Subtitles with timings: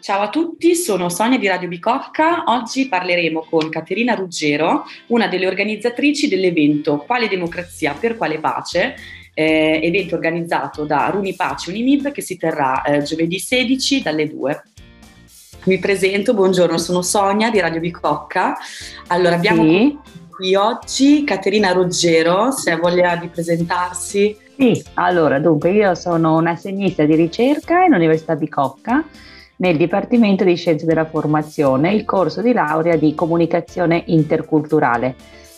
[0.00, 2.44] Ciao a tutti, sono Sonia di Radio Bicocca.
[2.46, 8.94] Oggi parleremo con Caterina Ruggero, una delle organizzatrici dell'evento Quale democrazia per quale pace,
[9.34, 14.62] eh, evento organizzato da Runi Pace Unimib che si terrà eh, giovedì 16 dalle 2.
[15.64, 18.56] Mi presento, buongiorno, sono Sonia di Radio Bicocca.
[19.08, 19.98] Allora abbiamo sì.
[20.30, 24.34] qui oggi Caterina Ruggero, se ha voglia di presentarsi.
[24.56, 29.04] Sì, allora dunque io sono una segnista di ricerca in Università Bicocca
[29.58, 35.14] nel Dipartimento di Scienze della Formazione il corso di laurea di comunicazione interculturale.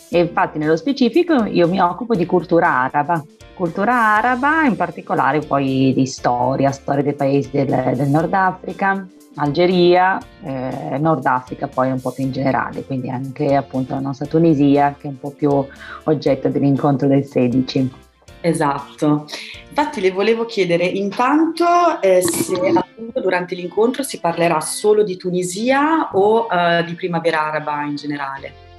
[0.09, 5.93] E infatti nello specifico io mi occupo di cultura araba, cultura araba in particolare poi
[5.95, 12.01] di storia, storia dei paesi del, del Nord Africa, Algeria, eh, Nord Africa poi un
[12.01, 15.65] po' più in generale, quindi anche appunto la nostra Tunisia che è un po' più
[16.03, 18.09] oggetto dell'incontro del 16.
[18.41, 19.27] Esatto.
[19.69, 26.09] Infatti le volevo chiedere intanto eh, se appunto durante l'incontro si parlerà solo di Tunisia
[26.13, 28.69] o eh, di primavera araba in generale.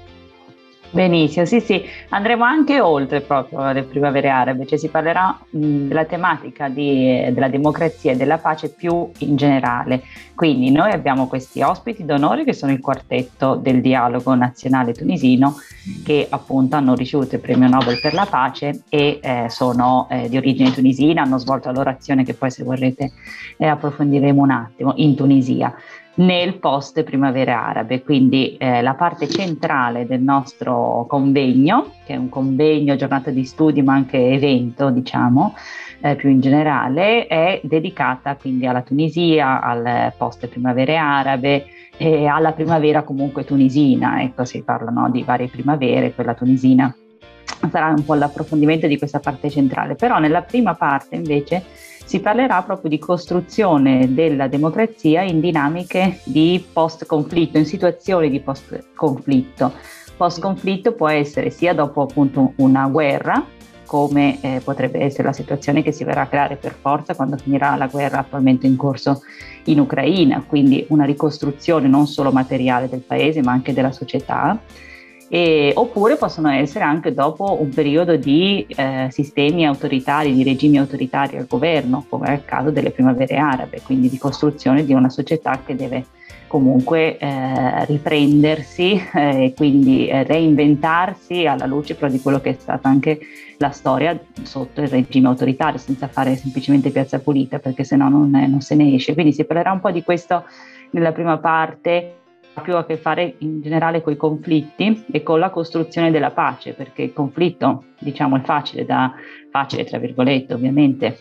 [0.95, 6.05] Benissimo, sì, sì, andremo anche oltre proprio le primavere arabe, cioè si parlerà mh, della
[6.05, 10.03] tematica di, della democrazia e della pace più in generale.
[10.35, 15.57] Quindi noi abbiamo questi ospiti d'onore che sono il quartetto del dialogo nazionale tunisino
[16.05, 20.37] che appunto hanno ricevuto il premio Nobel per la pace e eh, sono eh, di
[20.37, 23.13] origine tunisina, hanno svolto la loro azione che poi se vorrete
[23.57, 25.75] eh, approfondiremo un attimo in Tunisia
[26.15, 32.29] nel post primavere arabe, quindi eh, la parte centrale del nostro convegno, che è un
[32.29, 35.55] convegno, giornata di studi ma anche evento, diciamo,
[36.01, 42.53] eh, più in generale, è dedicata quindi alla Tunisia, al post primavere arabe e alla
[42.53, 46.95] primavera comunque tunisina, ecco si parlano di varie primavere, quella tunisina
[47.71, 51.63] sarà un po' l'approfondimento di questa parte centrale, però nella prima parte invece
[52.13, 59.73] si parlerà proprio di costruzione della democrazia in dinamiche di post-conflitto, in situazioni di post-conflitto.
[60.19, 63.43] Post-conflitto può essere sia dopo appunto una guerra,
[63.87, 67.77] come eh, potrebbe essere la situazione che si verrà a creare per forza quando finirà
[67.77, 69.23] la guerra attualmente in corso
[69.65, 74.61] in Ucraina, quindi una ricostruzione non solo materiale del paese ma anche della società
[75.35, 81.39] e, oppure possono essere anche dopo un periodo di eh, sistemi autoritari, di regimi autoritari
[81.39, 85.63] al governo, come è il caso delle primavere arabe, quindi di costruzione di una società
[85.65, 86.05] che deve
[86.49, 92.57] comunque eh, riprendersi e eh, quindi eh, reinventarsi alla luce però di quello che è
[92.59, 93.19] stata anche
[93.57, 98.61] la storia sotto il regime autoritario, senza fare semplicemente piazza pulita, perché sennò non, non
[98.61, 99.15] se ne esce.
[99.15, 100.45] Quindi si parlerà un po' di questo
[100.91, 102.17] nella prima parte
[102.61, 106.75] più a che fare in generale con i conflitti e con la costruzione della pace,
[106.75, 109.15] perché il conflitto, diciamo, è facile da
[109.51, 111.19] facile, tra virgolette, ovviamente,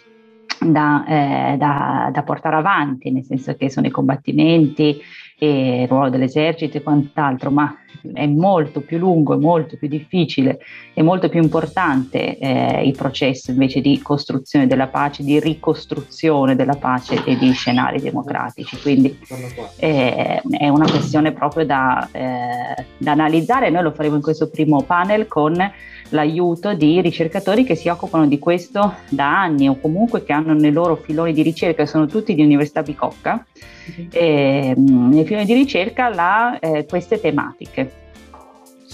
[0.59, 5.01] da, eh, da, da portare avanti, nel senso che sono i combattimenti
[5.37, 7.75] e il ruolo dell'esercito e quant'altro, ma
[8.13, 10.59] è molto più lungo, è molto più difficile,
[10.93, 16.75] è molto più importante eh, il processo invece di costruzione della pace, di ricostruzione della
[16.75, 18.79] pace e di scenari democratici.
[18.79, 19.17] Quindi
[19.77, 23.69] eh, è una questione proprio da, eh, da analizzare.
[23.69, 25.55] Noi lo faremo in questo primo panel con
[26.11, 30.71] l'aiuto di ricercatori che si occupano di questo da anni o comunque che hanno nei
[30.71, 33.45] loro filoni di ricerca, sono tutti di Università Bicocca,
[33.91, 34.07] mm-hmm.
[34.11, 37.80] eh, nei filoni di ricerca la, eh, queste tematiche.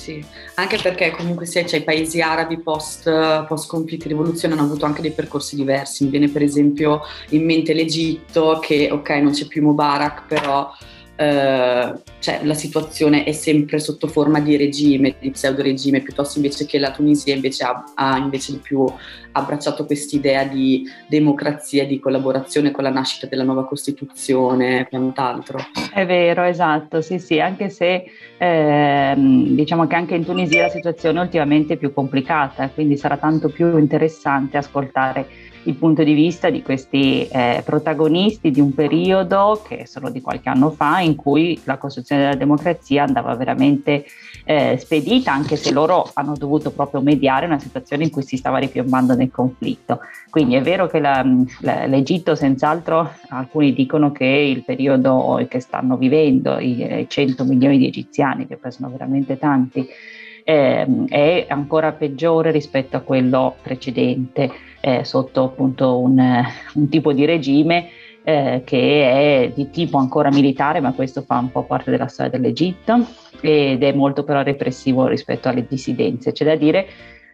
[0.07, 0.23] Sì,
[0.53, 5.01] anche perché comunque se c'è i paesi arabi post, post conflitti rivoluzione hanno avuto anche
[5.01, 6.05] dei percorsi diversi.
[6.05, 7.01] Mi viene per esempio
[7.31, 10.71] in mente l'Egitto che ok non c'è più Mubarak però
[11.17, 16.65] eh, cioè, la situazione è sempre sotto forma di regime, di pseudo regime, piuttosto invece
[16.67, 18.85] che la Tunisia invece ha, ha invece di più
[19.31, 25.59] abbracciato quest'idea di democrazia di collaborazione con la nascita della nuova Costituzione e quant'altro.
[25.91, 28.03] È vero, esatto, sì sì, anche se
[28.37, 33.49] eh, diciamo che anche in Tunisia la situazione è ultimamente più complicata, quindi sarà tanto
[33.49, 35.27] più interessante ascoltare
[35.67, 40.49] il punto di vista di questi eh, protagonisti di un periodo che sono di qualche
[40.49, 44.05] anno fa in cui la costruzione della democrazia andava veramente
[44.45, 48.57] eh, spedita, anche se loro hanno dovuto proprio mediare una situazione in cui si stava
[48.57, 49.99] ripiombando nel conflitto.
[50.29, 51.25] Quindi è vero che la,
[51.61, 57.87] la, l'Egitto, senz'altro, alcuni dicono che il periodo che stanno vivendo, i 100 milioni di
[57.87, 59.85] egiziani, che poi sono veramente tanti,
[60.49, 64.49] eh, è ancora peggiore rispetto a quello precedente
[64.79, 67.89] eh, sotto appunto un, un, tipo di regime
[68.23, 72.31] eh, che è di tipo ancora militare, ma questo fa un po' parte della storia
[72.31, 73.05] dell'Egitto
[73.41, 76.31] ed è molto però repressivo rispetto alle dissidenze.
[76.31, 76.87] C'è da dire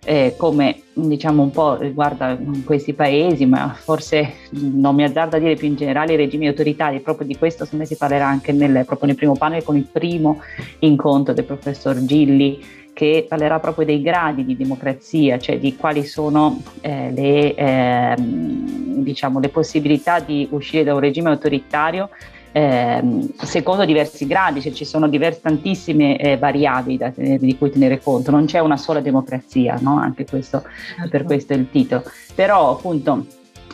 [0.05, 5.53] eh, come diciamo un po' riguarda questi paesi, ma forse non mi azzardo a dire
[5.53, 8.85] più in generale i regimi autoritari, proprio di questo secondo me si parlerà anche nel,
[8.87, 10.41] proprio nel primo panel con il primo
[10.79, 16.61] incontro del professor Gilli che parlerà proprio dei gradi di democrazia, cioè di quali sono
[16.81, 22.09] eh, le, eh, diciamo, le possibilità di uscire da un regime autoritario
[22.55, 23.01] eh,
[23.41, 28.29] secondo diversi gradi, cioè ci sono diverse, tantissime eh, variabili tenere, di cui tenere conto,
[28.29, 29.97] non c'è una sola democrazia, no?
[29.97, 30.61] anche questo,
[30.95, 31.09] certo.
[31.09, 32.03] per questo è il titolo.
[32.35, 33.25] Però appunto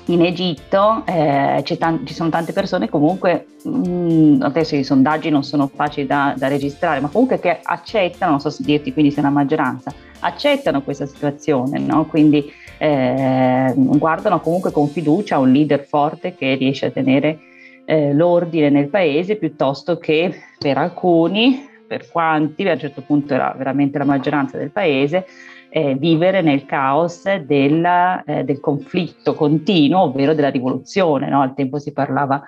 [0.10, 5.44] in Egitto eh, t- ci sono tante persone comunque, mh, mm, adesso i sondaggi non
[5.44, 9.18] sono facili da, da, registrare, ma comunque che accettano, non so se dirti quindi se
[9.18, 12.06] è una maggioranza, accettano questa situazione, no?
[12.06, 17.40] quindi eh, guardano comunque con fiducia un leader forte che riesce a tenere
[17.86, 23.54] eh, l'ordine nel paese piuttosto che per alcuni, per quanti a un certo punto era
[23.58, 25.26] veramente la maggioranza del paese,
[25.70, 31.30] eh, vivere nel caos della, eh, del conflitto continuo, ovvero della rivoluzione.
[31.30, 31.42] No?
[31.42, 32.42] Al tempo si parlava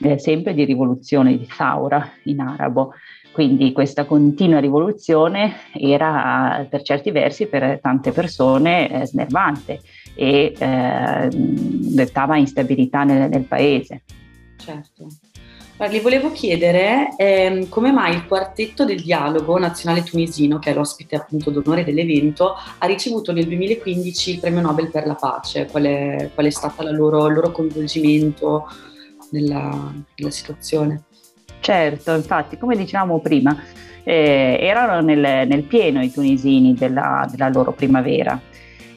[0.00, 2.94] eh, sempre di rivoluzione di Thaura in arabo.
[3.32, 9.80] Quindi questa continua rivoluzione era per certi versi per tante persone eh, snervante
[10.16, 14.02] e eh, dettava instabilità nel, nel paese
[14.68, 15.08] certo.
[15.86, 21.14] Gli volevo chiedere ehm, come mai il quartetto del dialogo nazionale tunisino, che è l'ospite
[21.14, 26.30] appunto d'onore dell'evento, ha ricevuto nel 2015 il premio Nobel per la pace, qual è,
[26.34, 28.66] qual è stato il loro, loro, coinvolgimento
[29.30, 31.04] nella, nella, situazione?
[31.60, 33.56] Certo, infatti, come dicevamo prima,
[34.02, 38.40] eh, erano nel, nel, pieno i tunisini della, della loro primavera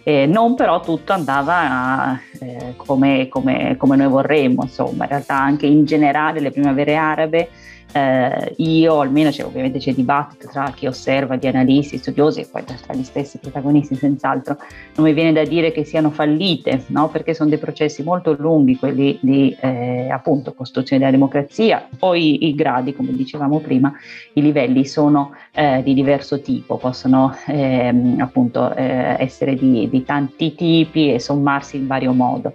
[0.03, 5.67] eh, non però tutto andava eh, come, come, come, noi vorremmo, insomma, in realtà anche
[5.67, 7.49] in generale le primavere arabe
[7.91, 12.63] eh, io almeno c'è, ovviamente c'è dibattito tra chi osserva, di analisti, studiosi e poi
[12.63, 14.57] tra gli stessi protagonisti senz'altro,
[14.95, 17.09] non mi viene da dire che siano fallite, no?
[17.09, 22.55] perché sono dei processi molto lunghi quelli di eh, appunto costruzione della democrazia, poi i
[22.55, 23.93] gradi, come dicevamo prima,
[24.33, 30.55] i livelli sono eh, di diverso tipo, possono ehm, appunto eh, essere di, di tanti
[30.55, 32.53] tipi e sommarsi in vario modo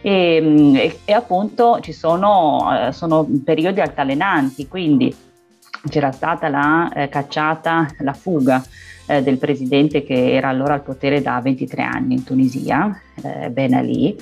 [0.00, 5.14] e, mm, e, e appunto ci sono, eh, sono, periodi altalenanti, quindi
[5.88, 8.62] c'era stata la eh, cacciata, la fuga
[9.06, 13.74] eh, del presidente che era allora al potere da 23 anni in Tunisia, eh, Ben
[13.74, 14.16] Ali,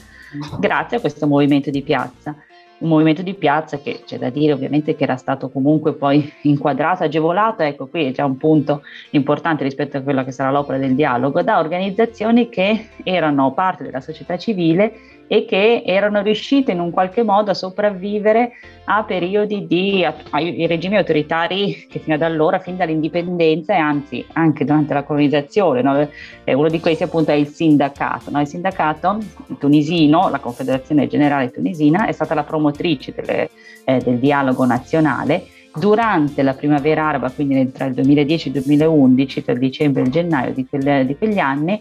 [0.58, 2.34] grazie a questo movimento di piazza.
[2.78, 7.04] Un movimento di piazza che c'è da dire ovviamente che era stato comunque poi inquadrato,
[7.04, 8.82] agevolato, ecco qui è già un punto
[9.12, 14.02] importante rispetto a quella che sarà l'opera del dialogo, da organizzazioni che erano parte della
[14.02, 18.52] società civile e che erano riuscite in un qualche modo a sopravvivere
[18.84, 24.64] a periodi di ai regimi autoritari che fino ad allora, fin dall'indipendenza e anzi anche
[24.64, 26.08] durante la colonizzazione, no?
[26.44, 28.30] uno di questi appunto è il sindacato.
[28.30, 28.40] No?
[28.40, 29.18] Il sindacato
[29.58, 33.50] tunisino, la Confederazione Generale Tunisina, è stata la promotrice delle,
[33.84, 35.46] eh, del dialogo nazionale
[35.78, 40.04] durante la primavera araba, quindi tra il 2010 e il 2011, tra il dicembre e
[40.06, 41.78] il gennaio di, quelle, di quegli anni,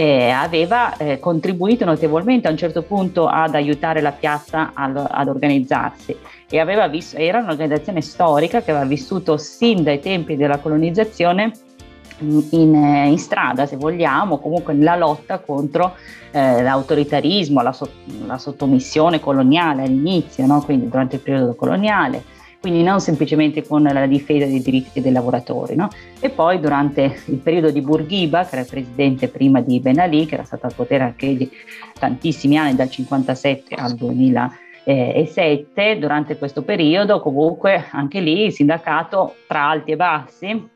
[0.00, 5.26] eh, aveva eh, contribuito notevolmente a un certo punto ad aiutare la piazza al, ad
[5.26, 6.16] organizzarsi
[6.48, 11.50] e visto, era un'organizzazione storica che aveva vissuto sin dai tempi della colonizzazione
[12.20, 15.96] in, eh, in, strada, se vogliamo, comunque nella lotta contro
[16.30, 17.90] eh, l'autoritarismo, la, so,
[18.24, 20.62] la, sottomissione coloniale all'inizio, no?
[20.62, 22.22] quindi durante il periodo coloniale
[22.60, 25.76] quindi non semplicemente con la difesa dei diritti dei lavoratori.
[25.76, 25.88] No?
[26.20, 30.26] E poi durante il periodo di Bourguiba, che era il presidente prima di Ben Ali,
[30.26, 31.48] che era stato al potere anche di
[31.98, 39.68] tantissimi anni, dal 1957 al 2007, durante questo periodo comunque anche lì il sindacato tra
[39.68, 40.68] alti e bassi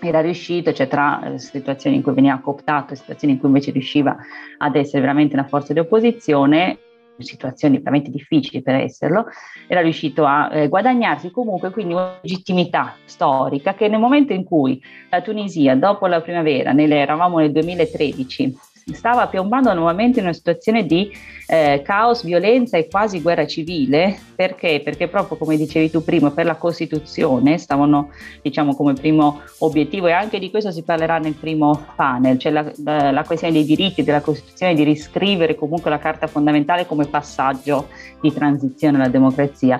[0.00, 3.70] era riuscito, cioè tra eh, situazioni in cui veniva cooptato e situazioni in cui invece
[3.70, 4.16] riusciva
[4.58, 6.78] ad essere veramente una forza di opposizione,
[7.22, 9.26] situazioni veramente difficili per esserlo,
[9.66, 14.80] era riuscito a eh, guadagnarsi comunque quindi una legittimità storica che nel momento in cui
[15.10, 18.54] la Tunisia, dopo la primavera, nel, eravamo nel 2013,
[18.92, 21.10] stava piombando nuovamente in una situazione di
[21.46, 24.18] eh, caos, violenza e quasi guerra civile.
[24.34, 24.80] Perché?
[24.82, 28.10] Perché proprio come dicevi tu prima, per la Costituzione stavano,
[28.42, 32.72] diciamo, come primo obiettivo, e anche di questo si parlerà nel primo panel, cioè la,
[32.84, 37.88] la, la questione dei diritti della Costituzione di riscrivere comunque la Carta fondamentale come passaggio
[38.20, 39.78] di transizione alla democrazia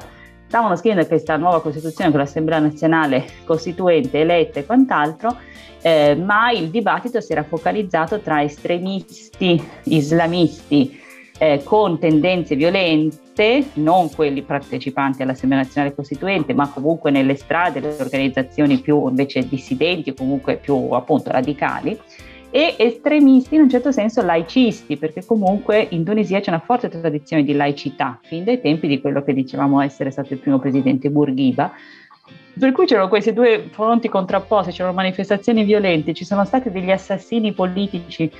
[0.52, 5.38] stavano scrivendo questa nuova Costituzione con l'Assemblea nazionale costituente eletta e quant'altro,
[5.80, 11.00] eh, ma il dibattito si era focalizzato tra estremisti islamisti
[11.38, 17.96] eh, con tendenze violente, non quelli partecipanti all'Assemblea nazionale costituente, ma comunque nelle strade, le
[17.98, 21.98] organizzazioni più invece dissidenti comunque più appunto radicali,
[22.54, 27.44] e estremisti in un certo senso laicisti, perché comunque in Tunisia c'è una forte tradizione
[27.44, 31.72] di laicità, fin dai tempi di quello che dicevamo essere stato il primo presidente Bourguiba,
[32.58, 37.54] per cui c'erano questi due fronti contrapposti, c'erano manifestazioni violente, ci sono stati degli assassini
[37.54, 38.30] politici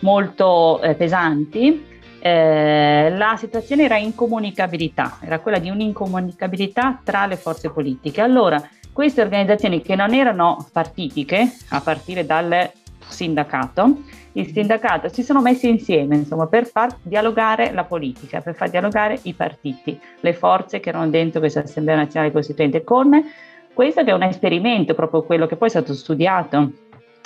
[0.00, 1.86] molto eh, pesanti.
[2.22, 8.20] Eh, la situazione era incomunicabilità, era quella di un'incomunicabilità tra le forze politiche.
[8.20, 8.60] Allora,
[8.92, 12.70] queste organizzazioni che non erano partitiche, a partire dal
[13.10, 14.02] sindacato,
[14.32, 19.18] il sindacato si sono messi insieme insomma, per far dialogare la politica, per far dialogare
[19.22, 23.10] i partiti, le forze che erano dentro questa Assemblea Nazionale Costituente con
[23.72, 26.72] questo che è un esperimento, proprio quello che poi è stato studiato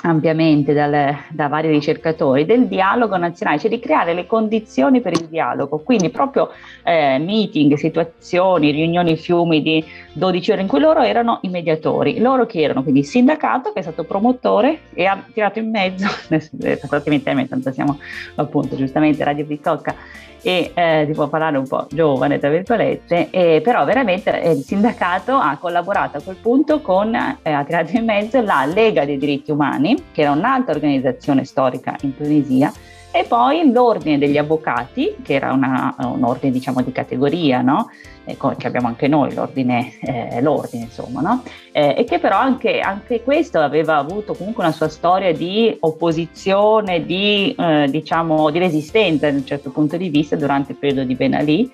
[0.07, 5.27] ampiamente dal, da vari ricercatori del dialogo nazionale, cioè di creare le condizioni per il
[5.29, 6.51] dialogo, quindi proprio
[6.83, 9.83] eh, meeting, situazioni, riunioni fiumi di
[10.13, 13.79] 12 ore in cui loro erano i mediatori, loro che erano quindi il sindacato che
[13.79, 17.99] è stato promotore e ha tirato in mezzo, passatemi il termine, tanto siamo
[18.35, 19.95] appunto giustamente Radio Bicocca,
[20.45, 24.63] e eh, si può parlare un po' giovane, tra virgolette, e, però veramente eh, il
[24.63, 29.17] sindacato ha collaborato a quel punto con, eh, ha tirato in mezzo la Lega dei
[29.17, 32.71] diritti umani, che era un'altra organizzazione storica in Tunisia,
[33.17, 37.89] e poi l'ordine degli avvocati, che era una, un ordine diciamo di categoria, no?
[38.25, 41.45] che abbiamo anche noi, l'ordine, eh, l'ordine insomma, no?
[41.71, 47.07] eh, e che però anche, anche, questo aveva avuto comunque una sua storia di opposizione,
[47.07, 51.15] di, eh, diciamo, di resistenza da un certo punto di vista durante il periodo di
[51.15, 51.71] Ben Ali.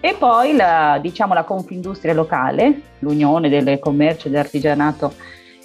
[0.00, 5.12] E poi la, diciamo, la Confindustria locale, l'Unione del Commercio e dell'Artigianato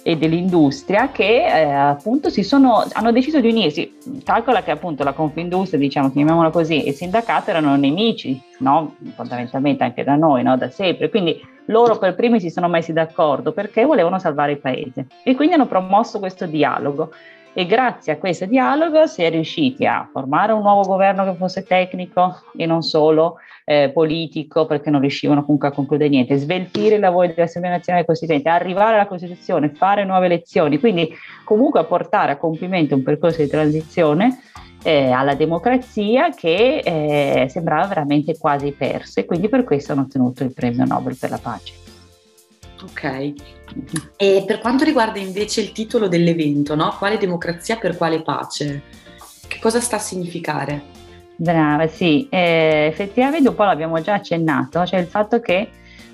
[0.06, 3.92] e dell'industria che eh, appunto si sono, hanno deciso di unirsi.
[4.22, 8.94] Calcola che appunto la Confindustria, diciamo, chiamiamola così, e il sindacato erano nemici, no?
[9.16, 10.56] fondamentalmente anche da noi, no?
[10.56, 11.10] da sempre.
[11.10, 15.54] Quindi loro per primi si sono messi d'accordo perché volevano salvare il paese e quindi
[15.54, 17.10] hanno promosso questo dialogo
[17.58, 21.62] e grazie a questo dialogo si è riusciti a formare un nuovo governo che fosse
[21.62, 26.98] tecnico e non solo eh, politico perché non riuscivano comunque a concludere niente, sveltire i
[26.98, 31.10] lavori dell'Assemblea Nazionale Costituente, arrivare alla Costituzione, fare nuove elezioni, quindi
[31.44, 34.38] comunque a portare a compimento un percorso di transizione
[34.82, 40.44] eh, alla democrazia che eh, sembrava veramente quasi perso e quindi per questo hanno ottenuto
[40.44, 41.85] il premio Nobel per la pace.
[42.82, 43.32] Ok,
[44.16, 46.94] e per quanto riguarda invece il titolo dell'evento, no?
[46.98, 48.82] quale democrazia per quale pace?
[49.46, 50.94] Che cosa sta a significare?
[51.36, 55.68] Brava, sì, eh, effettivamente un po' l'abbiamo già accennato, cioè il fatto che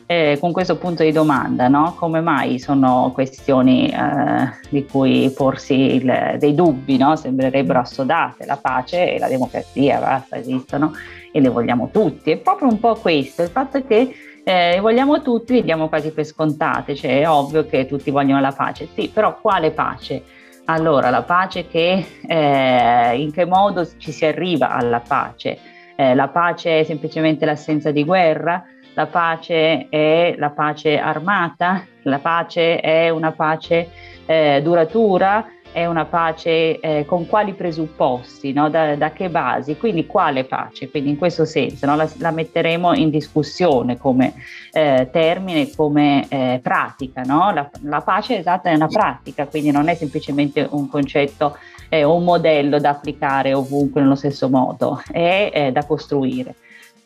[0.07, 1.95] eh, con questo punto di domanda, no?
[1.97, 7.17] come mai sono questioni eh, di cui porsi il, dei dubbi, no?
[7.17, 10.93] sembrerebbero assodate, la pace e la democrazia, basta, esistono
[11.33, 15.55] e le vogliamo tutti, è proprio un po' questo, il fatto che eh, vogliamo tutti,
[15.55, 19.39] li diamo quasi per scontate, cioè è ovvio che tutti vogliono la pace, sì, però
[19.41, 20.23] quale pace?
[20.67, 25.59] Allora, la pace che, eh, in che modo ci si arriva alla pace?
[25.97, 28.65] Eh, la pace è semplicemente l'assenza di guerra?
[28.95, 31.85] La pace è la pace armata?
[32.03, 33.91] La pace è una pace
[34.27, 35.47] eh, duratura?
[35.73, 38.69] È una pace eh, con quali presupposti, no?
[38.69, 41.97] da, da, che basi, quindi quale pace, quindi in questo senso no?
[41.97, 44.35] la, la, metteremo in discussione come
[44.73, 47.53] eh, termine, come eh, pratica, no?
[47.53, 51.57] la, la, pace esatta è una pratica, quindi non è semplicemente un concetto
[51.89, 56.55] eh, un modello da applicare ovunque nello stesso modo, è da costruire.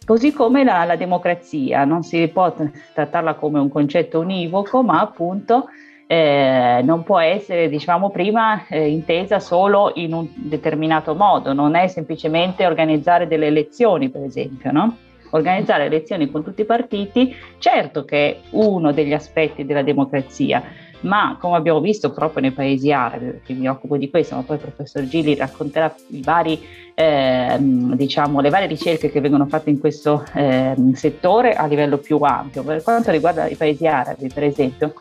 [0.05, 2.55] Così come la, la democrazia, non si può
[2.95, 5.67] trattarla come un concetto univoco, ma appunto
[6.07, 11.89] eh, non può essere, diciamo prima, eh, intesa solo in un determinato modo, non è
[11.89, 14.97] semplicemente organizzare delle elezioni, per esempio, no?
[15.31, 20.63] Organizzare elezioni con tutti i partiti, certo che è uno degli aspetti della democrazia,
[21.01, 24.57] ma come abbiamo visto proprio nei paesi arabi, perché mi occupo di questo, ma poi
[24.57, 30.25] il professor Gili racconterà vari, eh, diciamo, le varie ricerche che vengono fatte in questo
[30.35, 32.63] eh, settore a livello più ampio.
[32.63, 34.95] Per quanto riguarda i paesi arabi, per esempio,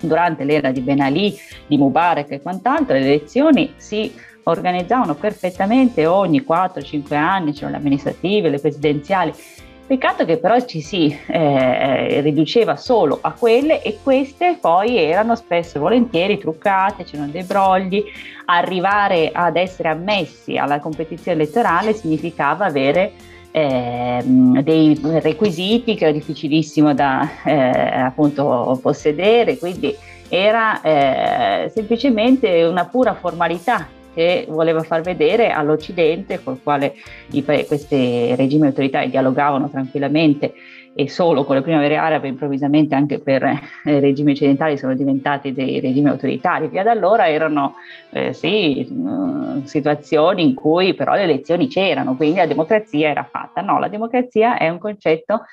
[0.00, 4.12] durante l'era di Ben Ali, di Mubarak e quant'altro, le elezioni si
[4.44, 9.32] organizzavano perfettamente ogni 4-5 anni, c'erano le amministrative, le presidenziali.
[9.90, 15.78] Peccato che però ci si eh, riduceva solo a quelle e queste poi erano spesso
[15.78, 18.04] e volentieri truccate, c'erano dei brogli.
[18.44, 23.12] Arrivare ad essere ammessi alla competizione elettorale significava avere
[23.52, 29.94] eh, dei requisiti che era difficilissimo da eh, appunto possedere, quindi
[30.28, 36.94] era eh, semplicemente una pura formalità che voleva far vedere all'Occidente, col quale
[37.32, 40.52] i, questi regimi autoritari dialogavano tranquillamente
[40.92, 43.60] e solo con le primavere arabe improvvisamente anche per eh,
[44.00, 46.68] regimi occidentali sono diventati dei regimi autoritari.
[46.68, 47.74] Via da allora erano
[48.10, 53.60] eh, sì, uh, situazioni in cui però le elezioni c'erano, quindi la democrazia era fatta.
[53.60, 55.44] No, la democrazia è un concetto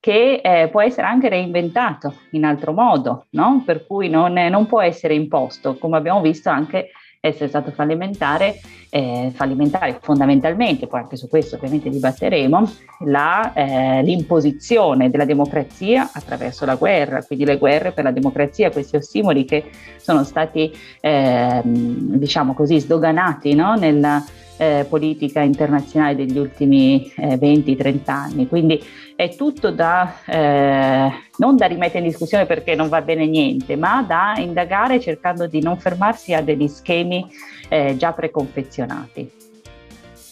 [0.00, 3.62] che eh, può essere anche reinventato in altro modo, no?
[3.66, 6.90] per cui non, non può essere imposto, come abbiamo visto anche
[7.28, 12.72] essere stato fallimentare, eh, fallimentare fondamentalmente, poi anche su questo ovviamente dibatteremo,
[13.06, 18.96] la, eh, l'imposizione della democrazia attraverso la guerra, quindi le guerre per la democrazia, questi
[18.96, 23.74] ossimoli che sono stati eh, diciamo così sdoganati no?
[23.74, 24.24] nella
[24.56, 28.48] eh, politica internazionale degli ultimi 20-30 eh, anni.
[28.48, 28.82] Quindi
[29.14, 34.02] è tutto da, eh, non da rimettere in discussione perché non va bene niente, ma
[34.06, 37.26] da indagare cercando di non fermarsi a degli schemi
[37.68, 39.30] eh, già preconfezionati.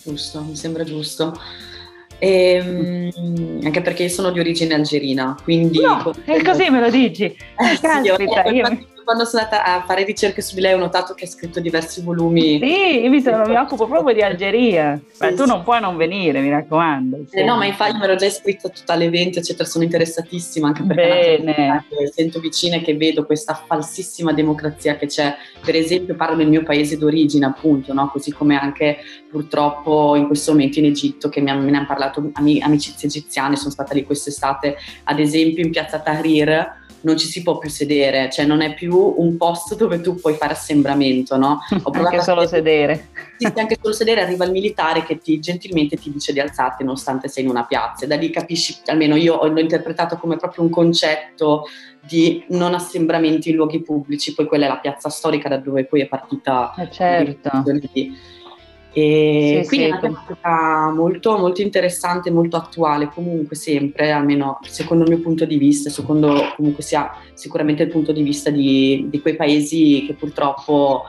[0.04, 1.35] Giusto, mi sembra giusto.
[2.19, 5.81] E, ehm, anche perché sono di origine algerina, quindi...
[5.81, 7.25] No, è così me lo dici.
[7.25, 7.37] Eh,
[7.81, 8.66] Caspita, sì, io...
[8.66, 11.61] io quando sono andata a fare ricerche su di lei ho notato che ha scritto
[11.61, 12.58] diversi volumi.
[12.58, 14.99] Sì, io mi, sono, mi occupo proprio di Algeria.
[15.11, 15.49] Sì, Beh, tu sì.
[15.49, 17.26] non puoi non venire, mi raccomando.
[17.30, 21.40] Eh, no, ma infatti me l'ho già iscritta tutta l'evento, eccetera, sono interessatissima anche perché
[21.42, 21.84] Bene.
[22.12, 25.34] sento vicine che vedo questa falsissima democrazia che c'è.
[25.62, 28.08] Per esempio parlo del mio paese d'origine, appunto, no?
[28.11, 28.99] così come anche
[29.30, 33.70] purtroppo in questo momento in Egitto, che mi, me ne hanno parlato amicizie egiziane, sono
[33.70, 38.44] stata lì quest'estate, ad esempio in piazza Tahrir non ci si può più sedere, cioè
[38.44, 41.61] non è più un posto dove tu puoi fare assembramento, no?
[41.82, 43.08] Ho anche solo a sedere.
[43.37, 47.28] Sì, anche solo sedere arriva il militare che ti, gentilmente ti dice di alzarti nonostante
[47.28, 48.04] sei in una piazza.
[48.04, 51.64] E da lì capisci, almeno io l'ho interpretato come proprio un concetto
[52.00, 56.02] di non assembramento in luoghi pubblici, poi quella è la piazza storica da dove poi
[56.02, 56.75] è partita.
[56.76, 57.62] Eh certo.
[58.96, 64.60] E sì, quindi sì, è una tematica molto, molto interessante, molto attuale, comunque sempre, almeno
[64.62, 69.06] secondo il mio punto di vista, secondo comunque sia sicuramente il punto di vista di,
[69.10, 71.02] di quei paesi che purtroppo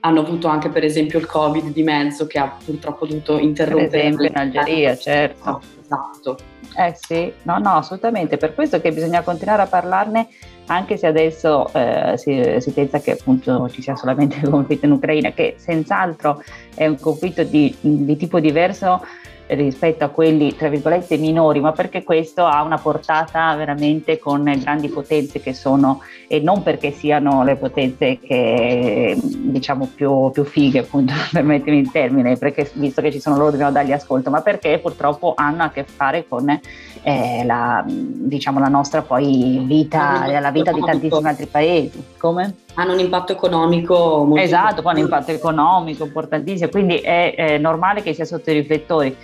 [0.00, 3.88] hanno avuto anche per esempio il Covid di mezzo che ha purtroppo dovuto interrompere.
[3.88, 5.60] Per esempio in Algeria, certo.
[5.82, 6.36] Esatto.
[6.76, 10.28] Eh sì, no, no, assolutamente, per questo che bisogna continuare a parlarne
[10.66, 14.92] anche se adesso eh, si, si, pensa che appunto ci sia solamente il conflitto in
[14.92, 16.42] Ucraina, che senz'altro
[16.74, 19.02] è un conflitto di, di tipo diverso
[19.48, 24.88] rispetto a quelli tra virgolette minori, ma perché questo ha una portata veramente con grandi
[24.88, 31.12] potenze che sono, e non perché siano le potenze che diciamo più, più fighe, appunto,
[31.30, 35.34] permettimi il termine, perché visto che ci sono loro dobbiamo dargli ascolto, ma perché purtroppo
[35.36, 36.48] hanno a che fare con
[37.02, 42.12] eh, la, diciamo, la nostra poi vita, la vita di tantissimi altri paesi.
[42.24, 42.54] Come?
[42.76, 48.00] hanno un impatto economico molto esatto, poi un impatto economico importantissimo, quindi è, è normale
[48.00, 49.14] che sia sotto i riflettori.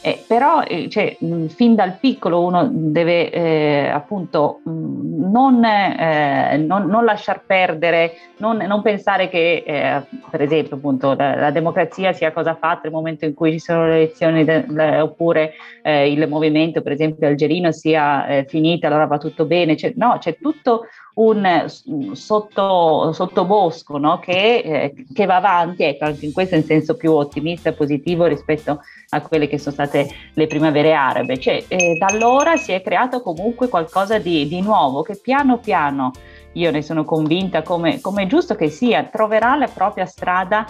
[0.00, 6.58] Eh, però eh, cioè, mh, fin dal piccolo uno deve eh, appunto mh, non, eh,
[6.58, 12.12] non, non, lasciar perdere, non, non pensare che eh, per esempio appunto la, la, democrazia
[12.12, 16.12] sia cosa fatta nel momento in cui ci sono le elezioni de, le, oppure eh,
[16.12, 20.82] il movimento per esempio algerino sia finito, allora va tutto bene, cioè, no, c'è tutto
[21.14, 21.66] un
[22.12, 24.18] sotto, sottobosco no?
[24.18, 28.26] che, eh, che, va avanti, ecco, anche in questo in senso più ottimista e positivo
[28.26, 31.38] rispetto a quelle che sono state le primavere arabe.
[31.38, 36.10] Cioè, eh, da allora si è creato comunque qualcosa di, di nuovo che piano piano,
[36.54, 40.66] io ne sono convinta, come, come è giusto che sia, troverà la propria strada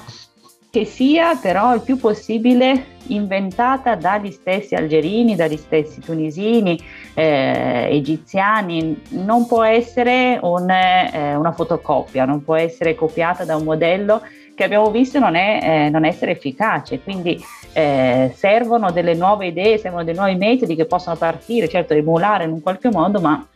[0.75, 6.77] che sia però il più possibile inventata dagli stessi algerini, dagli stessi tunisini,
[7.15, 13.63] eh, egiziani, non può essere un, eh, una fotocopia, non può essere copiata da un
[13.63, 14.21] modello
[14.57, 17.41] che abbiamo visto non, è, eh, non essere efficace, quindi
[17.73, 22.51] eh, servono delle nuove idee, servono dei nuovi metodi che possono partire, certo emulare in
[22.51, 23.47] un qualche modo, ma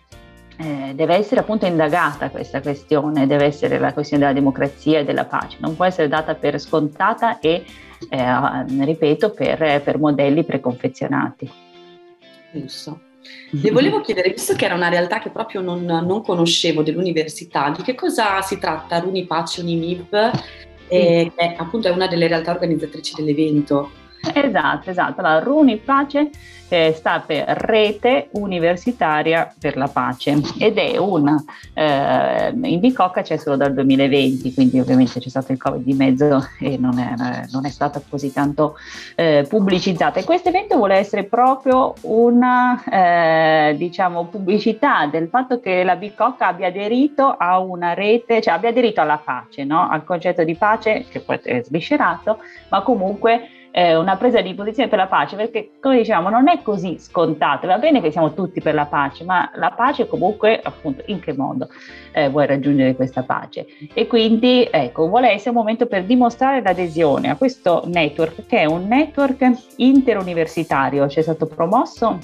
[0.59, 5.25] eh, deve essere appunto indagata questa questione, deve essere la questione della democrazia e della
[5.25, 7.65] pace, non può essere data per scontata e,
[8.11, 11.51] eh, ripeto, per, per, modelli preconfezionati.
[12.53, 13.01] Giusto.
[13.51, 17.83] Le volevo chiedere, visto che era una realtà che proprio non, non conoscevo dell'università, di
[17.83, 20.31] che cosa si tratta Runi Pace Unimib,
[20.89, 23.98] eh, che appunto è una delle realtà organizzatrici dell'evento?
[24.33, 25.21] Esatto, esatto.
[25.21, 26.31] Allora, Runi Pace
[26.69, 33.37] eh, sta per Rete Universitaria per la Pace ed è una, eh, in Bicocca c'è
[33.37, 37.67] solo dal 2020, quindi ovviamente c'è stato il Covid di mezzo e non è, non
[37.67, 38.77] è stata così tanto
[39.15, 40.21] eh, pubblicizzata.
[40.21, 46.49] E questo evento vuole essere proprio una eh, diciamo, pubblicità del fatto che la Bicocca
[46.49, 49.89] abbia aderito a una rete, cioè abbia aderito alla pace, no?
[49.89, 54.89] al concetto di pace che poi è sviscerato, ma comunque eh, una presa di posizione
[54.89, 58.61] per la pace, perché come diciamo non è così scontato, va bene che siamo tutti
[58.61, 61.69] per la pace, ma la pace comunque appunto in che modo
[62.13, 63.67] eh, vuoi raggiungere questa pace?
[63.93, 68.65] E quindi ecco, vuole essere un momento per dimostrare l'adesione a questo network che è
[68.65, 72.19] un network interuniversitario, ci è stato promosso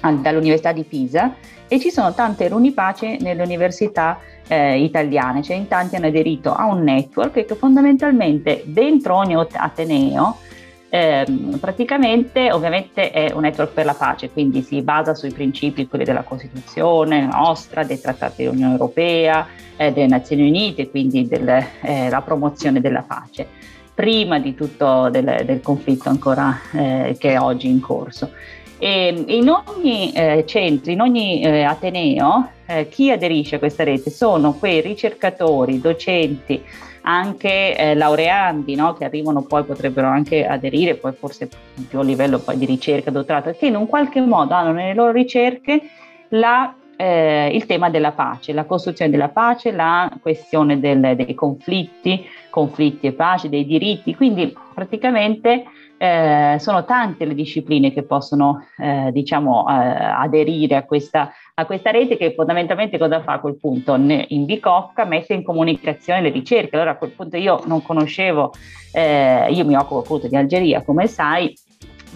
[0.00, 1.34] dall'Università di Pisa
[1.68, 6.64] e ci sono tante runipace nelle università eh, italiane, cioè in tanti hanno aderito a
[6.64, 10.38] un network che fondamentalmente dentro ogni Ateneo
[10.90, 11.26] eh,
[11.60, 16.22] praticamente ovviamente è un network per la pace, quindi si basa sui principi quelli della
[16.22, 19.46] Costituzione nostra, dei trattati dell'Unione Europea,
[19.76, 23.46] eh, delle Nazioni Unite, quindi della eh, promozione della pace,
[23.94, 28.30] prima di tutto del, del conflitto ancora eh, che è oggi in corso.
[28.78, 32.50] E in ogni eh, centro, in ogni eh, Ateneo,
[32.90, 36.62] chi aderisce a questa rete sono quei ricercatori, docenti,
[37.08, 38.92] anche eh, laureandi no?
[38.92, 41.48] che arrivano poi potrebbero anche aderire, poi forse
[41.88, 45.80] più a livello di ricerca, dottorato, che in un qualche modo hanno nelle loro ricerche
[46.30, 52.26] la, eh, il tema della pace, la costruzione della pace, la questione del, dei conflitti,
[52.50, 55.62] conflitti e pace, dei diritti, quindi praticamente
[55.96, 61.92] eh, sono tante le discipline che possono eh, diciamo, eh, aderire a questa, a questa,
[61.92, 63.94] rete che fondamentalmente cosa fa a quel punto?
[63.94, 66.74] In Bicocca mette in comunicazione le ricerche.
[66.74, 68.52] Allora a quel punto io non conoscevo,
[68.92, 71.54] eh, io mi occupo appunto di Algeria come sai,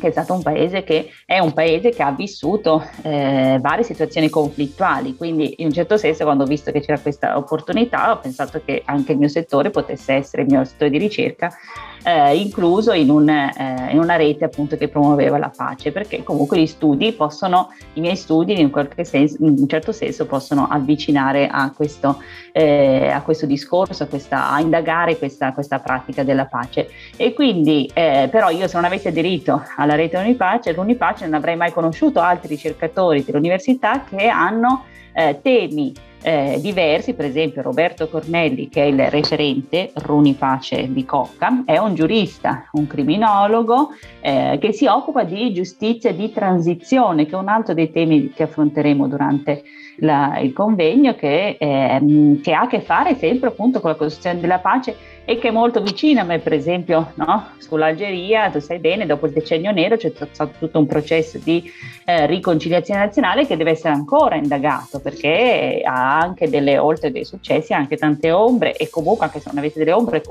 [0.03, 4.29] che è stato un paese che è un paese che ha vissuto eh, varie situazioni
[4.29, 8.61] conflittuali, quindi in un certo senso quando ho visto che c'era questa opportunità ho pensato
[8.65, 11.57] che anche il mio settore potesse essere il mio settore di ricerca
[12.05, 16.59] eh, incluso in, un, eh, in, una rete appunto che promuoveva la pace, perché comunque
[16.59, 18.71] gli studi possono, i miei studi in,
[19.03, 22.21] senso, in un certo senso possono avvicinare a questo,
[22.53, 26.91] eh, a questo discorso, a, questa, a indagare questa, questa, pratica della pace.
[27.17, 31.57] E quindi eh, però io se non avessi aderito alla rete Unipace, l'Unipace non avrei
[31.57, 34.85] mai conosciuto altri ricercatori dell'università che hanno
[35.15, 41.05] eh, temi eh, diversi, per esempio Roberto Cornelli che è il referente Runi Pace di
[41.05, 47.33] Cocca, è un giurista, un criminologo eh, che si occupa di giustizia di transizione, che
[47.33, 49.65] è un altro dei temi che affronteremo durante
[49.97, 54.41] la, il convegno, che, eh, che, ha a che fare sempre appunto con la costruzione
[54.41, 57.51] della pace e che è molto vicina a me, per esempio, no?
[57.59, 61.71] sull'Algeria, tu sai bene, dopo il decennio nero c'è stato tutto un processo di
[62.05, 67.73] eh, riconciliazione nazionale che deve essere ancora indagato perché ha anche delle, oltre dei successi,
[67.73, 70.23] anche tante ombre e comunque anche se non avete delle ombre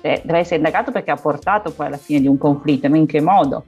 [0.00, 3.06] eh, deve essere indagato perché ha portato poi alla fine di un conflitto, ma in
[3.06, 3.64] che modo?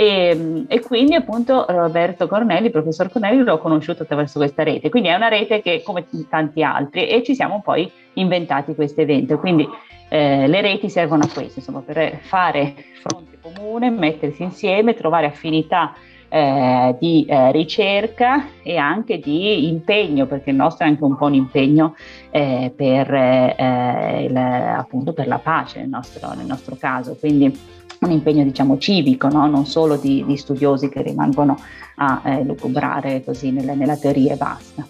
[0.00, 5.14] E, e, quindi appunto Roberto Cornelli, professor Cornelli, l'ho conosciuto attraverso questa rete, quindi è
[5.14, 9.68] una rete che come tanti altri e ci siamo poi inventati questo evento, quindi
[10.08, 15.92] eh, le reti servono a questo, insomma, per fare fronte comune, mettersi insieme, trovare affinità
[16.30, 21.26] eh, di eh, ricerca e anche di impegno, perché il nostro è anche un po'
[21.26, 21.94] un impegno
[22.30, 27.16] eh, per, eh, il, appunto per la pace nel nostro, nel nostro caso.
[27.20, 29.46] Quindi un impegno diciamo civico, no?
[29.46, 31.60] non solo di, di, studiosi che rimangono
[31.96, 34.86] a eh, lucubrare così nella, nella teoria e basta.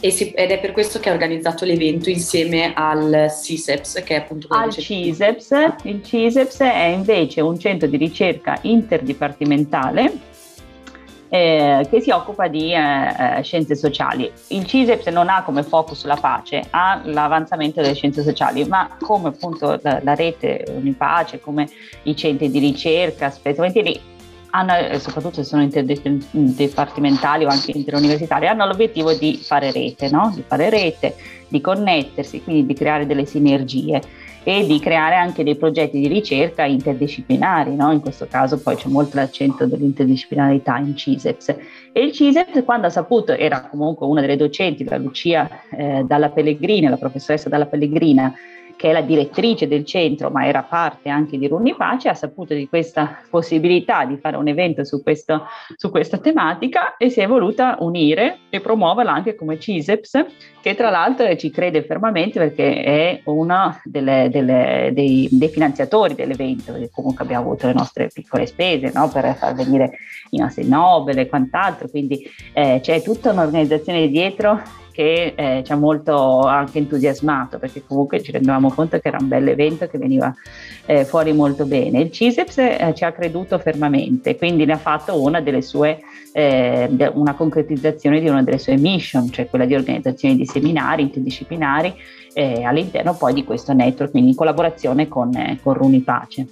[0.00, 4.18] E si, ed è per questo che ha organizzato l'evento insieme al CISEPS, che è
[4.18, 5.50] appunto al CISEPS.
[5.82, 10.36] Il CISEPS è invece un centro di ricerca interdipartimentale
[11.28, 14.30] eh, che si occupa di eh, eh scienze sociali.
[14.48, 19.28] Il CISEPS non ha come focus la pace, ha l'avanzamento delle scienze sociali, ma come
[19.28, 21.68] appunto la, la rete Unipace, come
[22.04, 23.62] i centri di ricerca, spesso
[24.50, 30.32] hanno, soprattutto se sono interdipartimentali o anche interuniversitari, hanno l'obiettivo di fare rete, no?
[30.34, 31.16] di fare rete,
[31.48, 34.00] di connettersi, quindi di creare delle sinergie
[34.48, 37.92] e di creare anche dei progetti di ricerca interdisciplinari, no?
[37.92, 41.54] in questo caso poi c'è molto l'accento dell'interdisciplinarità in CISEPS.
[41.92, 46.30] E il CISEPS quando ha saputo, era comunque una delle docenti, la Lucia eh, Dalla
[46.30, 48.32] Pellegrina, la professoressa Dalla Pellegrina,
[48.78, 52.54] che è la direttrice del centro, ma era parte anche di Runi Pace, ha saputo
[52.54, 57.26] di questa possibilità di fare un evento su, questo, su questa tematica e si è
[57.26, 60.26] voluta unire e promuoverla anche come CISEPS,
[60.60, 67.24] che tra l'altro ci crede fermamente perché è uno dei, dei, finanziatori dell'evento, perché comunque
[67.24, 69.08] abbiamo avuto le nostre piccole spese no?
[69.08, 69.98] per far venire
[70.30, 75.76] i nostri Nobel e quant'altro, quindi eh, c'è tutta un'organizzazione dietro che eh, ci ha
[75.76, 80.34] molto anche entusiasmato perché comunque ci rendevamo conto che era un bel evento che veniva
[80.86, 82.00] eh, fuori molto bene.
[82.00, 86.00] Il CISEPS eh, ci ha creduto fermamente, quindi ne ha fatto una delle sue,
[86.32, 91.94] eh, una concretizzazione di una delle sue mission, cioè quella di organizzazione di seminari interdisciplinari
[92.32, 96.46] eh, all'interno poi di questo network, quindi in collaborazione con, eh, con Runi Pace.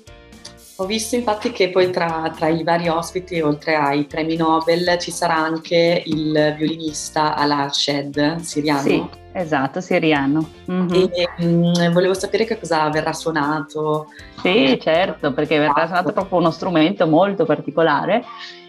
[0.79, 5.11] Ho visto infatti che poi tra, tra, i vari ospiti, oltre ai premi Nobel, ci
[5.11, 8.81] sarà anche il violinista Al-Shed siriano.
[8.81, 10.47] Sì, esatto, siriano.
[10.71, 11.05] Mm-hmm.
[11.13, 14.09] E mh, mm, volevo sapere che cosa verrà suonato.
[14.43, 18.23] Sì, certo, perché verrà suonato proprio uno strumento molto particolare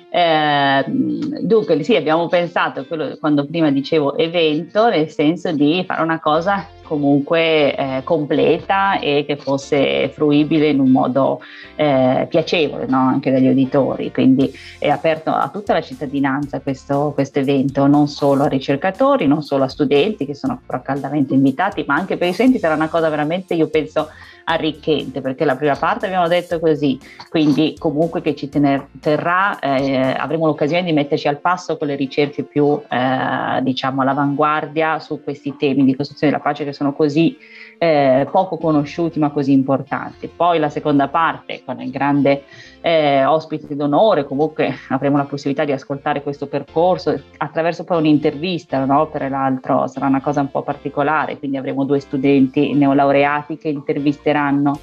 [0.10, 6.20] eh, dunque sì, abbiamo pensato, quello, quando prima dicevo evento, nel senso di fare una
[6.20, 11.42] cosa comunque eh, completa e che fosse fruibile in un modo
[11.76, 13.00] eh, piacevole no?
[13.00, 14.12] anche dagli uditori.
[14.12, 19.66] Quindi è aperto a tutta la cittadinanza questo, evento, non solo a ricercatori, non solo
[19.66, 23.10] a studenti che sono però caldamente invitati, ma anche per i studenti sarà una cosa
[23.10, 24.08] veramente, io penso,
[24.50, 26.98] arricchente, perché la prima parte abbiamo detto così,
[27.30, 31.96] quindi comunque che ci tener, terrà, eh, avremo l'occasione di metterci al passo con le
[31.96, 37.36] ricerche più eh, diciamo all'avanguardia su questi temi di costruzione della pace che sono così
[37.80, 40.30] eh, poco conosciuti ma così importanti.
[40.34, 42.44] Poi la seconda parte con il grande
[42.82, 49.26] eh, ospite d'onore, comunque avremo la possibilità di ascoltare questo percorso attraverso poi un'intervista, un'opera
[49.26, 54.80] e l'altro sarà una cosa un po' particolare, quindi avremo due studenti neolaureati che intervisteranno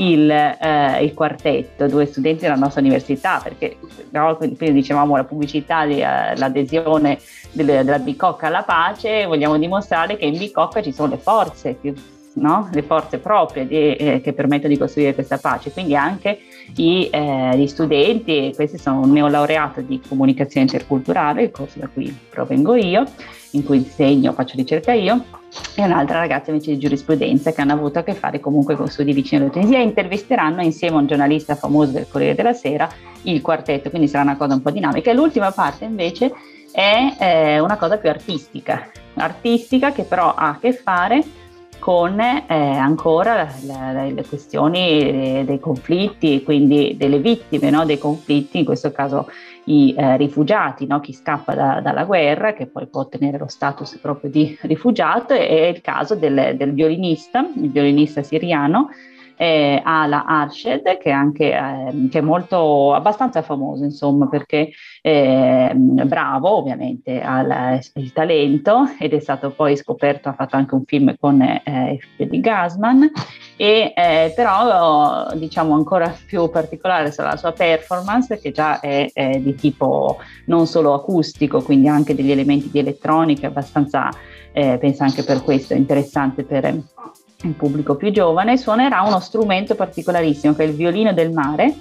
[0.00, 3.76] il, eh, il, quartetto, due studenti della nostra università, perché
[4.10, 5.88] no, prima dicevamo la pubblicità, uh,
[6.36, 7.18] l'adesione
[7.52, 11.94] della Bicocca alla pace, vogliamo dimostrare che in Bicocca ci sono le forze più
[12.34, 12.68] no?
[12.72, 16.38] le forze proprie di, eh, che permettono di costruire questa pace, quindi anche
[16.76, 22.16] i, eh, gli studenti, questi sono un neolaureato di comunicazione interculturale, il corso da cui
[22.28, 23.04] provengo io,
[23.52, 25.24] in cui insegno, faccio ricerca io,
[25.74, 29.12] e un'altra ragazza invece di giurisprudenza che hanno avuto a che fare comunque con studi
[29.12, 32.88] vicini alla intervisteranno insieme a un giornalista famoso del Corriere della Sera
[33.22, 35.10] il quartetto, quindi sarà una cosa un po' dinamica.
[35.10, 36.32] E l'ultima parte invece
[36.70, 41.22] è eh, una cosa più artistica, artistica che però ha a che fare
[41.80, 48.58] con eh, ancora la, la, le questioni dei, conflitti, quindi delle vittime no, dei conflitti,
[48.58, 49.28] in questo caso
[49.64, 53.98] i eh, rifugiati, no, chi scappa da, dalla guerra, che poi può ottenere lo status
[53.98, 58.90] proprio di rifugiato, è il caso del, del violinista, il violinista siriano,
[59.40, 64.68] eh, Ala Arshad, che è anche eh, che è molto abbastanza famoso, insomma, perché
[65.00, 70.84] eh, bravo, ovviamente, ha il talento ed è stato poi scoperto, ha fatto anche un
[70.84, 73.10] film con eh, il figlio di Gasman,
[73.56, 79.38] e eh, però diciamo ancora più particolare sarà la sua performance che già è, è
[79.38, 84.10] di tipo non solo acustico, quindi anche degli elementi di elettronica abbastanza,
[84.52, 86.78] eh, penso anche per questo interessante per
[87.42, 91.74] un pubblico più giovane, suonerà uno strumento particolarissimo che è il violino del mare,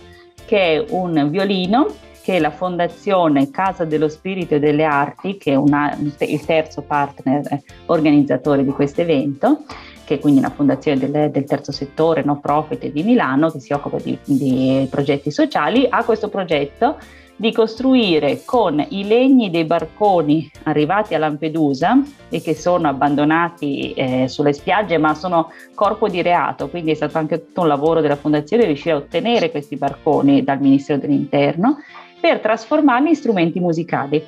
[0.46, 1.88] che è un violino
[2.22, 7.62] che la Fondazione Casa dello Spirito e delle Arti, che è una, il terzo partner
[7.88, 9.64] organizzatore di questo evento,
[10.06, 13.74] che è quindi una fondazione del, del terzo settore no profit di Milano che si
[13.74, 16.98] occupa di, di progetti sociali, ha questo progetto
[17.40, 24.28] di costruire con i legni dei barconi arrivati a Lampedusa e che sono abbandonati eh,
[24.28, 28.18] sulle spiagge ma sono corpo di reato, quindi è stato anche tutto un lavoro della
[28.18, 31.78] fondazione riuscire a ottenere questi barconi dal Ministero dell'Interno
[32.20, 34.22] per trasformarli in strumenti musicali.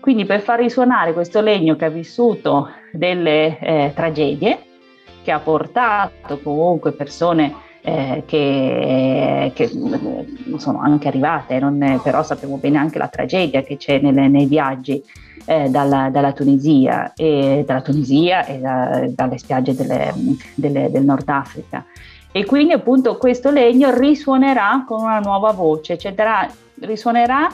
[0.00, 4.58] Quindi per far risuonare questo legno che ha vissuto delle eh, tragedie,
[5.22, 9.70] che ha portato comunque persone eh, che, che,
[10.56, 15.02] sono anche arrivate, non, però sappiamo bene anche la tragedia che c'è nelle, nei viaggi
[15.46, 20.12] eh, dalla, dalla, Tunisia e, dalla Tunisia e da, dalle spiagge delle,
[20.54, 21.84] delle, del Nord Africa.
[22.32, 26.48] E quindi appunto questo legno risuonerà con una nuova voce, cioè darà,
[26.80, 27.48] risuonerà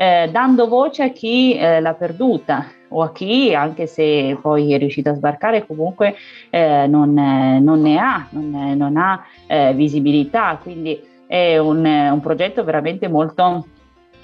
[0.00, 4.78] eh, dando voce a chi eh, l'ha perduta, o a chi, anche se poi è
[4.78, 6.14] riuscito a sbarcare, comunque
[6.48, 10.58] eh, non, non, ne ha, non, non ha eh, visibilità.
[10.62, 13.66] Quindi è un, un progetto veramente molto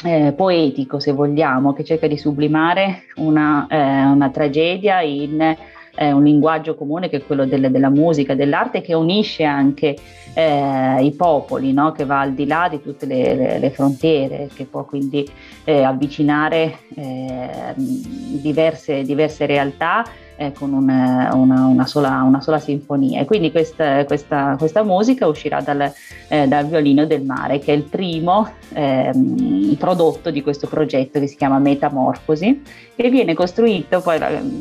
[0.02, 5.54] eh, poetico, se vogliamo, che cerca di sublimare una, eh, una tragedia in
[5.96, 9.96] eh, un linguaggio comune che è quello delle, della musica, dell'arte, che unisce anche
[10.34, 11.92] eh, i popoli, no?
[11.92, 15.28] che va al di là di tutte le, le, le frontiere, che può quindi
[15.64, 20.04] eh, avvicinare eh, diverse, diverse realtà
[20.36, 23.20] eh, con una, una, una, sola, una, sola, sinfonia.
[23.20, 25.92] E quindi questa, questa, questa musica uscirà dal,
[26.28, 31.26] eh, dal, violino del mare, che è il primo ehm, prodotto di questo progetto che
[31.26, 32.62] si chiama Metamorfosi,
[32.94, 34.18] che viene costruito, poi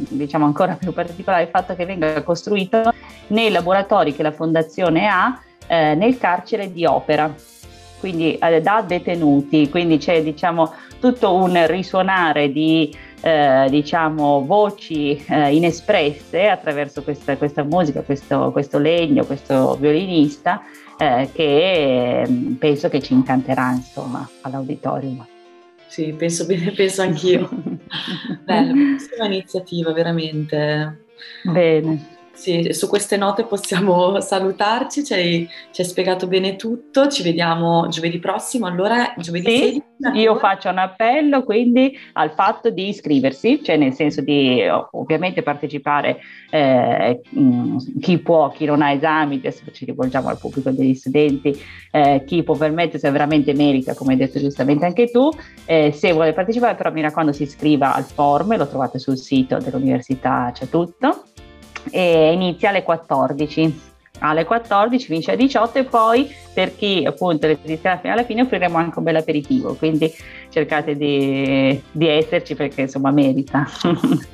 [0.10, 2.94] diciamo ancora più particolare il fatto che venga costruito
[3.28, 7.34] nei laboratori che la Fondazione ha eh, nel carcere di Opera
[8.00, 15.56] quindi eh, da detenuti, quindi c'è diciamo tutto un risuonare di eh, diciamo, voci eh,
[15.56, 20.62] inespresse attraverso questa, questa musica, questo, questo, legno, questo violinista
[20.96, 25.26] eh, che mm, penso che ci incanterà insomma all'auditorium.
[25.88, 27.50] Sì, penso bene, penso anch'io.
[28.46, 31.06] Bella, bellissima iniziativa, veramente.
[31.42, 32.14] Bene.
[32.36, 37.88] Sì, su queste note possiamo salutarci, ci hai, ci hai, spiegato bene tutto, ci vediamo
[37.88, 40.20] giovedì prossimo, allora giovedì sì, 16.
[40.20, 46.20] Io faccio un appello quindi al fatto di iscriversi, cioè nel senso di ovviamente partecipare
[46.52, 47.22] eh,
[48.02, 51.58] chi può, chi non ha esami, adesso ci rivolgiamo al pubblico degli studenti,
[51.92, 55.30] eh, chi può permettersi veramente merita, come hai detto giustamente anche tu,
[55.66, 59.58] eh, se vuole partecipare però mi raccomando si iscriva al form, lo trovate sul sito
[59.58, 61.24] dell'università, c'è tutto
[61.92, 67.98] e inizia alle 14 alle 14 finisce alle 18 e poi per chi appunto resisterà
[67.98, 69.76] fino alla fine offriremo anche un bel aperitivo.
[69.76, 70.12] Quindi
[70.50, 73.68] cercate di, di esserci perché insomma merita.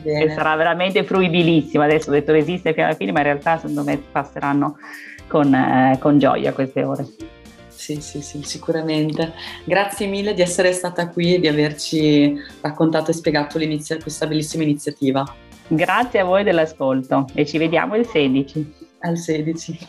[0.03, 1.83] E sarà veramente fruibilissimo.
[1.83, 4.77] Adesso ho detto resistere fino alla fine ma in realtà secondo me passeranno
[5.27, 7.05] con, eh, con gioia queste ore.
[7.67, 9.33] Sì, sì, sì, sicuramente.
[9.63, 13.57] Grazie mille di essere stata qui e di averci raccontato e spiegato
[14.03, 15.25] questa bellissima iniziativa.
[15.73, 18.73] Grazie a voi dell'ascolto e ci vediamo il 16.
[18.99, 19.79] Al 16.